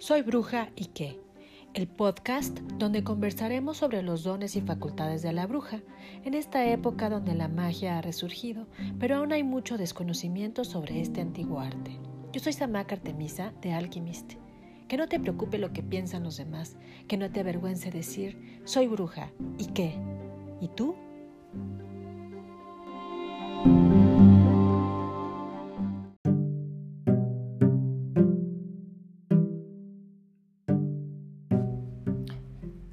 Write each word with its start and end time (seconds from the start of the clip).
Soy 0.00 0.22
Bruja 0.22 0.70
y 0.76 0.86
qué, 0.86 1.20
el 1.74 1.86
podcast 1.86 2.58
donde 2.78 3.04
conversaremos 3.04 3.76
sobre 3.76 4.02
los 4.02 4.24
dones 4.24 4.56
y 4.56 4.62
facultades 4.62 5.20
de 5.20 5.34
la 5.34 5.46
bruja, 5.46 5.82
en 6.24 6.32
esta 6.32 6.66
época 6.66 7.10
donde 7.10 7.34
la 7.34 7.48
magia 7.48 7.98
ha 7.98 8.00
resurgido, 8.00 8.66
pero 8.98 9.16
aún 9.16 9.30
hay 9.30 9.44
mucho 9.44 9.76
desconocimiento 9.76 10.64
sobre 10.64 11.02
este 11.02 11.20
antiguo 11.20 11.60
arte. 11.60 11.98
Yo 12.32 12.40
soy 12.40 12.54
Samaka 12.54 12.94
Artemisa 12.94 13.52
de 13.60 13.74
Alchemist. 13.74 14.36
Que 14.88 14.96
no 14.96 15.06
te 15.06 15.20
preocupe 15.20 15.58
lo 15.58 15.74
que 15.74 15.82
piensan 15.82 16.22
los 16.22 16.38
demás, 16.38 16.78
que 17.06 17.18
no 17.18 17.30
te 17.30 17.40
avergüence 17.40 17.90
decir, 17.90 18.62
soy 18.64 18.86
bruja 18.86 19.32
y 19.58 19.66
qué. 19.66 19.96
¿Y 20.62 20.68
tú? 20.68 20.94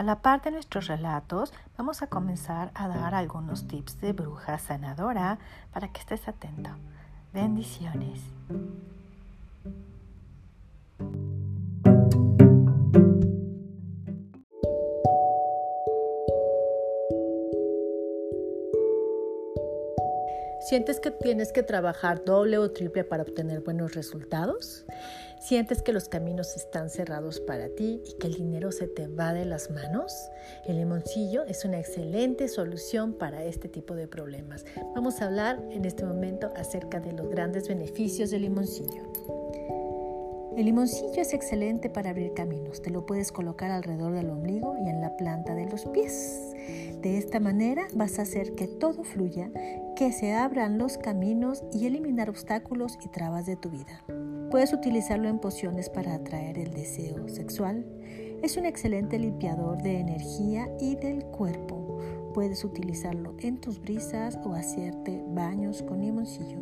A 0.00 0.02
la 0.02 0.22
par 0.22 0.40
de 0.40 0.50
nuestros 0.50 0.86
relatos, 0.86 1.52
vamos 1.76 2.00
a 2.00 2.06
comenzar 2.06 2.70
a 2.72 2.88
dar 2.88 3.14
algunos 3.14 3.68
tips 3.68 4.00
de 4.00 4.14
bruja 4.14 4.56
sanadora 4.56 5.38
para 5.74 5.88
que 5.88 6.00
estés 6.00 6.26
atento. 6.26 6.70
Bendiciones. 7.34 8.22
¿Sientes 20.60 21.00
que 21.00 21.10
tienes 21.10 21.52
que 21.52 21.62
trabajar 21.62 22.22
doble 22.22 22.58
o 22.58 22.70
triple 22.70 23.02
para 23.02 23.22
obtener 23.22 23.60
buenos 23.60 23.94
resultados? 23.94 24.84
¿Sientes 25.40 25.80
que 25.80 25.94
los 25.94 26.10
caminos 26.10 26.54
están 26.54 26.90
cerrados 26.90 27.40
para 27.40 27.70
ti 27.70 28.02
y 28.06 28.18
que 28.18 28.26
el 28.26 28.34
dinero 28.34 28.70
se 28.70 28.86
te 28.86 29.08
va 29.08 29.32
de 29.32 29.46
las 29.46 29.70
manos? 29.70 30.12
El 30.66 30.76
limoncillo 30.76 31.44
es 31.44 31.64
una 31.64 31.80
excelente 31.80 32.46
solución 32.46 33.14
para 33.14 33.42
este 33.44 33.70
tipo 33.70 33.94
de 33.94 34.06
problemas. 34.06 34.66
Vamos 34.94 35.22
a 35.22 35.26
hablar 35.26 35.58
en 35.70 35.86
este 35.86 36.04
momento 36.04 36.52
acerca 36.54 37.00
de 37.00 37.12
los 37.12 37.30
grandes 37.30 37.66
beneficios 37.66 38.30
del 38.30 38.42
limoncillo. 38.42 39.10
El 40.58 40.66
limoncillo 40.66 41.22
es 41.22 41.32
excelente 41.32 41.88
para 41.88 42.10
abrir 42.10 42.34
caminos. 42.34 42.82
Te 42.82 42.90
lo 42.90 43.06
puedes 43.06 43.32
colocar 43.32 43.70
alrededor 43.70 44.12
del 44.12 44.28
ombligo 44.28 44.76
y 44.84 44.90
en 44.90 45.00
la 45.00 45.16
planta 45.16 45.54
de 45.54 45.64
los 45.64 45.86
pies. 45.86 46.49
De 47.02 47.18
esta 47.18 47.40
manera 47.40 47.86
vas 47.94 48.18
a 48.18 48.22
hacer 48.22 48.54
que 48.54 48.66
todo 48.66 49.04
fluya, 49.04 49.50
que 49.96 50.12
se 50.12 50.32
abran 50.34 50.78
los 50.78 50.98
caminos 50.98 51.64
y 51.72 51.86
eliminar 51.86 52.28
obstáculos 52.28 52.98
y 53.04 53.08
trabas 53.08 53.46
de 53.46 53.56
tu 53.56 53.70
vida. 53.70 54.02
Puedes 54.50 54.72
utilizarlo 54.72 55.28
en 55.28 55.38
pociones 55.38 55.88
para 55.88 56.14
atraer 56.14 56.58
el 56.58 56.72
deseo 56.72 57.28
sexual. 57.28 57.86
Es 58.42 58.56
un 58.56 58.66
excelente 58.66 59.18
limpiador 59.18 59.82
de 59.82 59.98
energía 59.98 60.68
y 60.80 60.96
del 60.96 61.24
cuerpo. 61.24 61.98
Puedes 62.34 62.64
utilizarlo 62.64 63.34
en 63.38 63.60
tus 63.60 63.80
brisas 63.80 64.38
o 64.44 64.54
hacerte 64.54 65.22
baños 65.28 65.82
con 65.82 66.00
limoncillo. 66.00 66.58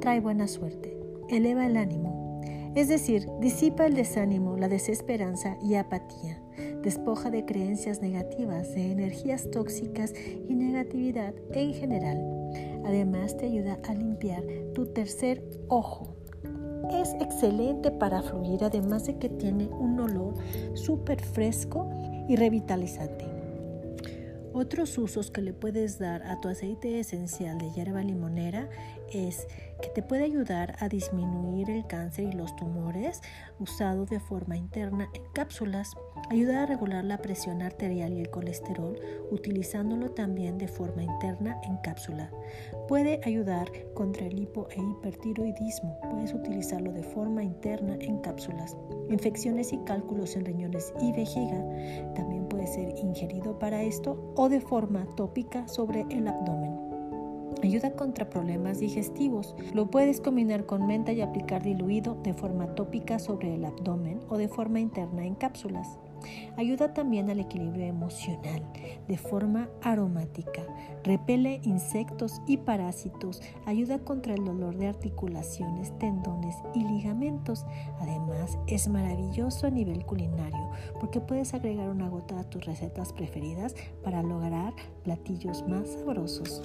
Trae 0.00 0.20
buena 0.20 0.48
suerte. 0.48 0.96
Eleva 1.28 1.66
el 1.66 1.76
ánimo. 1.76 2.25
Es 2.74 2.88
decir, 2.88 3.26
disipa 3.40 3.86
el 3.86 3.94
desánimo, 3.94 4.56
la 4.56 4.68
desesperanza 4.68 5.56
y 5.62 5.74
apatía 5.74 6.42
despoja 6.86 7.30
de 7.30 7.44
creencias 7.44 8.00
negativas, 8.00 8.72
de 8.72 8.92
energías 8.92 9.50
tóxicas 9.50 10.12
y 10.48 10.54
negatividad 10.54 11.34
en 11.50 11.74
general. 11.74 12.22
Además 12.84 13.36
te 13.36 13.46
ayuda 13.46 13.78
a 13.88 13.92
limpiar 13.92 14.44
tu 14.72 14.86
tercer 14.86 15.42
ojo. 15.66 16.16
Es 16.92 17.14
excelente 17.14 17.90
para 17.90 18.22
fluir, 18.22 18.62
además 18.62 19.06
de 19.06 19.18
que 19.18 19.28
tiene 19.28 19.66
un 19.66 19.98
olor 19.98 20.34
súper 20.74 21.20
fresco 21.20 21.90
y 22.28 22.36
revitalizante. 22.36 23.35
Otros 24.58 24.96
usos 24.96 25.30
que 25.30 25.42
le 25.42 25.52
puedes 25.52 25.98
dar 25.98 26.22
a 26.22 26.40
tu 26.40 26.48
aceite 26.48 26.98
esencial 26.98 27.58
de 27.58 27.70
hierba 27.72 28.02
limonera 28.02 28.70
es 29.12 29.46
que 29.82 29.90
te 29.90 30.02
puede 30.02 30.24
ayudar 30.24 30.76
a 30.78 30.88
disminuir 30.88 31.68
el 31.68 31.86
cáncer 31.86 32.24
y 32.24 32.32
los 32.32 32.56
tumores 32.56 33.20
usado 33.58 34.06
de 34.06 34.18
forma 34.18 34.56
interna 34.56 35.10
en 35.12 35.24
cápsulas, 35.34 35.90
ayuda 36.30 36.62
a 36.62 36.66
regular 36.66 37.04
la 37.04 37.18
presión 37.18 37.62
arterial 37.62 38.12
y 38.12 38.20
el 38.20 38.30
colesterol 38.30 38.98
utilizándolo 39.30 40.10
también 40.10 40.58
de 40.58 40.68
forma 40.68 41.02
interna 41.02 41.60
en 41.64 41.76
cápsula. 41.78 42.30
Puede 42.88 43.20
ayudar 43.24 43.70
contra 43.94 44.26
el 44.26 44.38
hipo 44.38 44.68
e 44.70 44.80
hipertiroidismo, 44.80 45.98
puedes 46.10 46.34
utilizarlo 46.34 46.92
de 46.92 47.02
forma 47.02 47.42
interna 47.42 47.96
en 48.00 48.18
cápsulas. 48.18 48.76
Infecciones 49.08 49.72
y 49.72 49.78
cálculos 49.78 50.36
en 50.36 50.44
riñones 50.44 50.92
y 51.00 51.12
vejiga 51.12 51.64
también 52.14 52.48
puede 52.48 52.66
ser 52.66 52.94
ingerido 52.98 53.58
para 53.58 53.82
esto 53.82 54.32
o 54.36 54.48
de 54.48 54.60
forma 54.60 55.06
tópica 55.16 55.66
sobre 55.68 56.06
el 56.10 56.28
abdomen. 56.28 56.86
Ayuda 57.62 57.92
contra 57.92 58.28
problemas 58.28 58.80
digestivos. 58.80 59.54
Lo 59.72 59.90
puedes 59.90 60.20
combinar 60.20 60.66
con 60.66 60.86
menta 60.86 61.12
y 61.12 61.22
aplicar 61.22 61.62
diluido 61.62 62.16
de 62.22 62.34
forma 62.34 62.74
tópica 62.74 63.18
sobre 63.18 63.54
el 63.54 63.64
abdomen 63.64 64.20
o 64.28 64.36
de 64.36 64.48
forma 64.48 64.78
interna 64.78 65.24
en 65.24 65.34
cápsulas. 65.34 65.98
Ayuda 66.56 66.94
también 66.94 67.30
al 67.30 67.40
equilibrio 67.40 67.86
emocional 67.86 68.62
de 69.08 69.18
forma 69.18 69.68
aromática. 69.82 70.62
Repele 71.04 71.60
insectos 71.62 72.40
y 72.46 72.58
parásitos. 72.58 73.42
Ayuda 73.66 73.98
contra 73.98 74.34
el 74.34 74.44
dolor 74.44 74.76
de 74.76 74.88
articulaciones, 74.88 75.96
tendones 75.98 76.56
y 76.74 76.84
ligamentos. 76.84 77.66
Además, 78.00 78.58
es 78.66 78.88
maravilloso 78.88 79.66
a 79.66 79.70
nivel 79.70 80.04
culinario 80.04 80.70
porque 81.00 81.20
puedes 81.20 81.54
agregar 81.54 81.88
una 81.88 82.08
gota 82.08 82.40
a 82.40 82.44
tus 82.44 82.64
recetas 82.64 83.12
preferidas 83.12 83.74
para 84.02 84.22
lograr 84.22 84.72
platillos 85.04 85.66
más 85.68 85.88
sabrosos. 85.88 86.62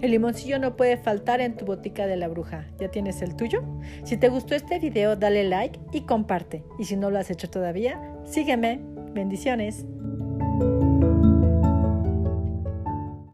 El 0.00 0.10
limoncillo 0.10 0.58
no 0.58 0.76
puede 0.76 0.96
faltar 0.98 1.40
en 1.40 1.56
tu 1.56 1.64
botica 1.64 2.06
de 2.06 2.16
la 2.16 2.28
bruja. 2.28 2.66
¿Ya 2.78 2.90
tienes 2.90 3.22
el 3.22 3.34
tuyo? 3.34 3.62
Si 4.04 4.16
te 4.16 4.28
gustó 4.28 4.54
este 4.54 4.78
video, 4.78 5.16
dale 5.16 5.44
like 5.44 5.78
y 5.92 6.02
comparte. 6.02 6.62
Y 6.78 6.84
si 6.84 6.96
no 6.96 7.10
lo 7.10 7.18
has 7.18 7.30
hecho 7.30 7.48
todavía, 7.48 8.00
sígueme. 8.24 8.80
Bendiciones. 9.14 9.86